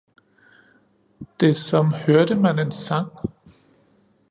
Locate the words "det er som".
1.39-1.93